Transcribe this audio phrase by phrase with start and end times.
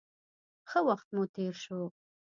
[0.69, 1.79] ښه وخت مو تېر شو.